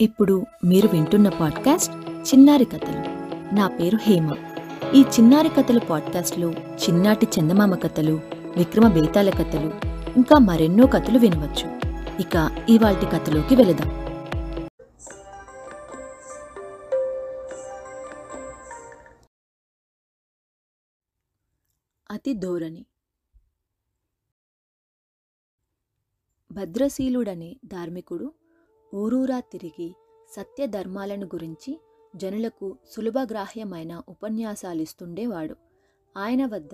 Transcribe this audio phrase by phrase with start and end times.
[0.00, 2.98] ఇప్పుడు మీరు వింటున్న పాడ్కాస్ట్ చిన్నారి కథలు.
[3.54, 4.34] నా పేరు హేమ.
[4.94, 8.12] ఈ చిన్నారి కథలు పాడ్కాస్ట్లో చిన్నాటి చందమామ కథలు
[8.56, 9.72] విక్రమ బేతాల కథలు
[10.16, 11.80] ఇంకా మరెన్నో కథలు వినవచ్చు.
[12.20, 14.00] ఇక ఇవాల్టి కథలోకి వెళదాం.
[22.10, 22.86] అతి ధోరణి.
[26.52, 28.34] భద్రశీలుడనే ధార్మికుడు
[28.94, 29.94] ఊరూరా తిరిగి
[30.36, 31.80] సత్యధర్మాలను గురించి
[32.16, 35.56] జనులకు సులభగ్రాహ్యమైన ఉపన్యాసాలిస్తుండేవాడు.
[36.16, 36.70] ఆయన వద్ద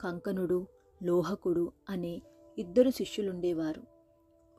[0.00, 0.66] కంకణుడు
[1.02, 2.22] లోహకుడు అనే
[2.58, 3.82] ఇద్దరు శిష్యులుండేవారు.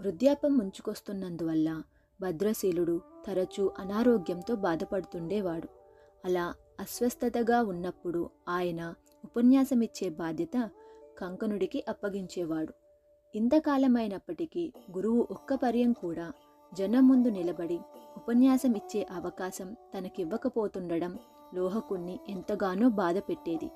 [0.00, 1.82] వృద్ధాపం ముంచుకొస్తున్నందువల్ల
[2.20, 5.68] భద్రశీలుడు తరచూ అనారోగ్యంతో బాధపడుతుండేవాడు.
[6.24, 10.70] అలా అస్వస్థతగా ఉన్నప్పుడు ఆయన ఉపన్యాసమిచ్చే బాధ్యత
[11.18, 12.72] కంకణుడికి అప్పగించేవాడు.
[13.34, 16.32] ఇంతకాలమైనప్పటికీ గురువు ఒక్క పర్యం కూడా
[16.72, 17.80] జనం ముందు నిలబడి
[18.16, 21.18] ఉపన్యాసం ఇచ్చే అవకాశం తనకివ్వకపోతుండడం
[21.54, 23.70] లోహకుణ్ణి ఎంతగానో బాధ పెట్టేది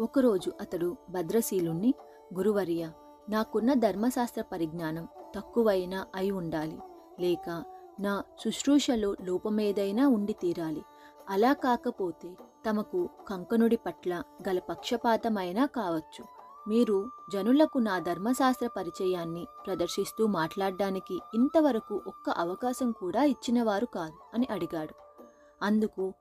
[0.00, 1.94] ఒకరోజు అతడు భద్రశీలుణ్ణి
[2.34, 2.90] గురువర్య
[3.28, 6.78] నాకున్న ధర్మశాస్త్ర పరిజ్ఞానం తక్కువైనా అయి ఉండాలి.
[7.20, 7.64] లేక
[8.00, 10.82] నా శుశ్రూషలో లోపమేదైనా ఉండి తీరాలి.
[11.28, 12.30] అలా కాకపోతే
[12.66, 16.41] తమకు కంకణుడి పట్ల గల పక్షపాతమైనా కావచ్చు.
[16.68, 24.94] మీరు జనులకు నా ధర్మశాస్త్ర పరిచయాన్ని ప్రదర్శిస్తూ మాట్లాడడానికి ఇంతవరకు ఒక్క అవకాశం కూడా ఇచ్చినవారు కాదు అని అడిగాడు.
[25.62, 26.14] అందుకు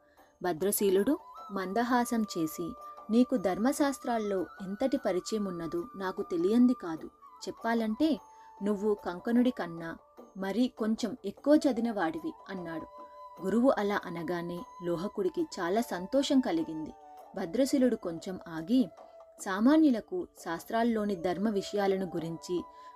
[0.43, 1.19] భద్రశీలుడు
[1.51, 2.71] మందహాసం చేసి
[3.09, 7.07] నీకు ధర్మశాస్త్రాల్లో ఎంతటి పరిచయం ఉన్నదో నాకు తెలియంది కాదు.
[7.47, 8.19] చెప్పాలంటే
[8.63, 9.97] నువ్వు కంకణుడి కన్నా
[10.37, 12.87] మరీ కొంచెం ఎక్కువ చదివిన వాడివి అన్నాడు.
[13.43, 16.91] గురువు అలా అనగానే లోహకుడికి చాలా సంతోషం కలిగింది.
[17.35, 18.89] భద్రశీలుడు కొంచెం ఆగి
[19.41, 22.55] సామాన్యులకు శాస్త్రాల్లోని ధర్మ విషయాలను గురించి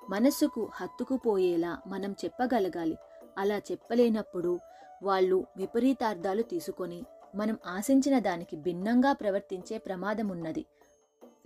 [0.09, 2.97] మనస్సుకు హత్తుకుపోయేలా మనం చెప్పగలగాలి.
[3.37, 4.59] అలా చెప్పలేనప్పుడు
[5.03, 6.99] వాళ్ళు విపరీతార్థాలు తీసుకొని
[7.35, 10.65] మనం ఆశించిన దానికి భిన్నంగా ప్రవర్తించే ప్రమాదమున్నది.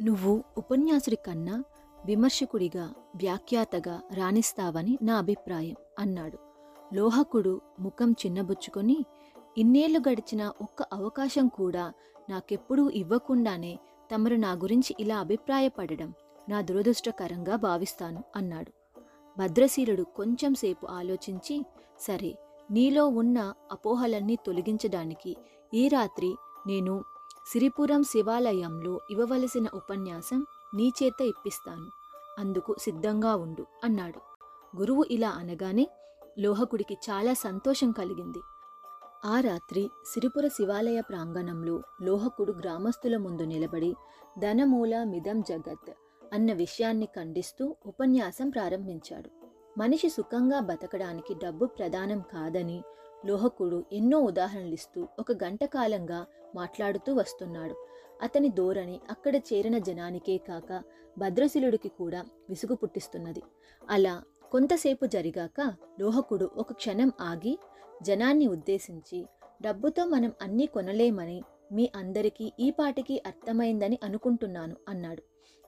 [0.02, 1.56] నువ్వు ఉపన్యాసుడి కన్నా
[2.06, 2.86] విమర్శకుడిగా
[3.16, 6.38] వ్యాఖ్యాతగా రాణిస్తావని నా అభిప్రాయం అన్నాడు.
[6.94, 8.98] లోహకుడు ముఖం చిన్నబుచ్చుకొని
[9.58, 11.86] ఇన్నేళ్ళు గడిచిన ఒక్క అవకాశం కూడా
[12.30, 13.74] నాకెప్పుడూ ఇవ్వకుండానే
[14.12, 16.14] తమరు నా గురించి ఇలా అభిప్రాయపడడం
[16.50, 18.72] నా దురదృష్టకరంగా భావిస్తాను అన్నాడు.
[19.38, 21.66] భద్రశీలుడు కొంచెంసేపు ఆలోచించి
[22.00, 22.32] సరే
[22.72, 25.38] నీలో ఉన్న అపోహలన్నీ తొలగించడానికి
[25.74, 26.36] ఈ రాత్రి
[26.68, 27.04] నేను
[27.52, 31.88] సిరిపురం శివాలయంలో ఇవ్వవలసిన ఉపన్యాసం నీ చేత ఇప్పిస్తాను
[32.40, 34.20] అందుకు సిద్ధంగా ఉండు అన్నాడు.
[34.78, 35.88] గురువు ఇలా అనగానే
[36.40, 38.42] లోహకుడికి చాలా సంతోషం కలిగింది.
[39.26, 43.96] ఆ రాత్రి సిరిపుర శివాలయ ప్రాంగణంలో లోహకుడు గ్రామస్తుల ముందు నిలబడి
[44.40, 45.90] ధనమూల మిదం జగత్
[46.34, 49.30] అన్న విషయాన్ని ఖండిస్తూ ఉపన్యాసం ప్రారంభించాడు.
[49.78, 52.84] మనిషి సుఖంగా బతకడానికి డబ్బు ప్రధానం కాదని
[53.26, 56.26] లోహకుడు ఎన్నో ఉదాహరణలిస్తూ ఒక గంట కాలంగా
[56.56, 57.76] మాట్లాడుతూ వస్తున్నాడు.
[58.22, 60.84] అతని ధోరణి అక్కడ చేరిన జనానికే కాక
[61.18, 63.44] భద్రశిలుడికి కూడా విసుగు పుట్టిస్తున్నది.
[63.90, 67.60] అలా కొంతసేపు జరిగాక లోహకుడు ఒక క్షణం ఆగి
[68.04, 69.28] జనాన్ని ఉద్దేశించి
[69.62, 75.22] డబ్బుతో మనం అన్నీ కొనలేమని మీ అందరికీ ఈ పాటికి అర్థమైందని అనుకుంటున్నాను అన్నాడు.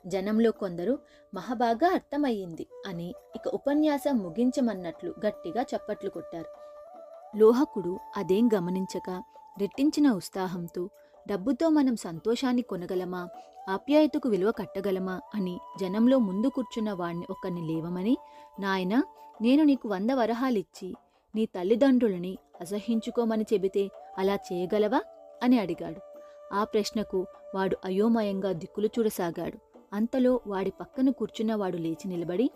[0.06, 1.00] జనంలో కొందరు
[1.34, 6.50] మహాబాగా అర్థమయ్యింది అని ఇక ఉపన్యాసం ముగించమన్నట్లు గట్టిగా చప్పట్లు కొట్టారు.
[7.36, 9.10] లోహకుడు అదేం గమనించక
[9.60, 10.90] రెట్టించిన ఉత్సాహంతో
[11.30, 13.30] డబ్బుతో మనం సంతోషాన్ని కొనగలమా?
[13.70, 18.18] ఆప్యాయతకు విలువ కట్టగలమా అని జనంలో ముందు కూర్చున్న వాణ్ణి ఒకరిని లేవమని
[18.60, 19.04] నాయన
[19.42, 20.96] నేను నీకు వంద వరహాలిచ్చి
[21.36, 25.02] నీ తల్లిదండ్రులని అసహించుకోమని చెబితే అలా చేయగలవా?
[25.44, 26.00] అని అడిగాడు.
[26.54, 27.26] ఆ ప్రశ్నకు
[27.56, 29.58] వాడు అయోమయంగా దిక్కులు చూడసాగాడు.
[29.94, 32.50] అంతలో వాడి పక్కన కూర్చున్నవాడు లేచి నిలబడి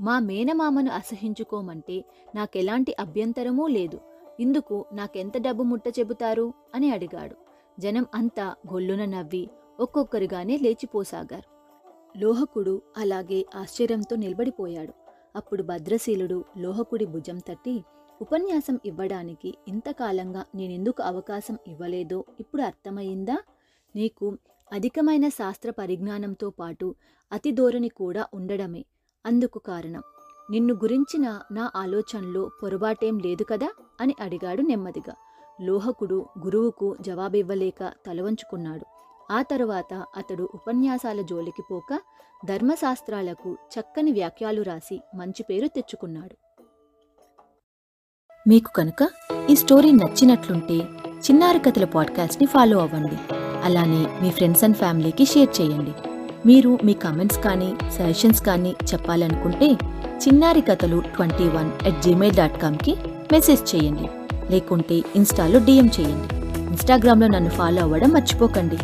[0.00, 2.04] మా మేనమామను అసహించుకోమంటే
[2.34, 4.00] నాకెలాంటి అభ్యంతరమూ లేదు.
[4.40, 6.52] ఇందుకు నాకెంత డబ్బు ముట్ట చెబుతారు?
[6.74, 7.36] అని అడిగాడు.
[7.80, 9.48] జనం అంతా గొల్లున నవ్వి
[9.80, 11.54] ఒక్కొక్కరుగానే లేచిపోసాగారు
[12.18, 14.92] లోహకుడు అలాగే ఆశ్చర్యంతో నిలబడిపోయాడు.
[15.36, 17.84] అప్పుడు భద్రశీలుడు లోహకుడి భుజం తట్టి
[18.22, 23.38] ఉపన్యాసం ఇవ్వడానికి ఇంతకాలంగా నేనెందుకు అవకాశం ఇవ్వలేదో ఇప్పుడు అర్థమయ్యిందా
[23.96, 24.38] నీకు
[24.72, 26.94] అధికమైన శాస్త్ర పరిజ్ఞానంతో పాటు
[27.32, 28.84] అతి ధోరణి కూడా ఉండడమే.
[29.26, 30.02] అందుకు కారణం
[30.50, 33.68] నిన్ను గురించిన నా ఆలోచనలో పొరపాటేం లేదు కదా?
[34.00, 35.14] అని అడిగాడు నెమ్మదిగా.
[35.60, 38.86] లోహకుడు గురువుకు జవాబివ్వలేక తలవంచుకున్నాడు.
[39.32, 42.00] ఆ తరువాత అతడు ఉపన్యాసాల జోలికి పోక
[42.46, 46.53] ధర్మశాస్త్రాలకు చక్కని వ్యాఖ్యాలు రాసి మంచి పేరు తెచ్చుకున్నాడు.
[48.46, 49.08] మీకు కనుక
[49.50, 50.74] ఈ స్టోరీ నచ్చినట్లుంటే
[51.08, 53.34] చిన్నారి కథల పాడ్కాస్ట్ని ఫాలో అవ్వండి.
[53.64, 55.90] అలానే మీ ఫ్రెండ్స్ అండ్ ఫ్యామిలీకి షేర్ చేయండి.
[56.46, 59.70] మీరు మీ కామెంట్స్ కానీ సజెషన్స్ కానీ చెప్పాలనుకుంటే
[60.16, 62.96] చిన్నారి కథలు twenty one at Gmail dot కామ్కి
[63.32, 64.08] message చేయండి.
[64.50, 66.36] లేకుంటే ఇన్స్టాలో డిఎం చేయండి.
[66.60, 68.78] ఇన్స్టాగ్రామ్లో నన్ను ఫాలో అవ్వడం మర్చిపోకండి.